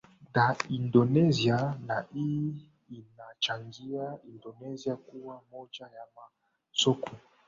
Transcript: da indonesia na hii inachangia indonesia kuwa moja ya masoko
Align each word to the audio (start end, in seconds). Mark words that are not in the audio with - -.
da 0.33 0.57
indonesia 0.69 1.79
na 1.85 2.05
hii 2.13 2.53
inachangia 2.89 4.17
indonesia 4.23 4.95
kuwa 4.95 5.41
moja 5.51 5.85
ya 5.85 6.07
masoko 6.15 7.09